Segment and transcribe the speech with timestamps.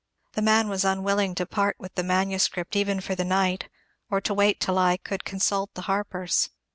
[0.33, 3.69] The man was onwilling to part with the manuscript even for the night,
[4.09, 6.49] or to wait till I ooold con sult the Harpers.